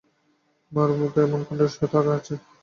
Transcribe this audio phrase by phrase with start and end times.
[0.71, 2.33] মার মতো এমন কণ্ঠস্বর কার আছে!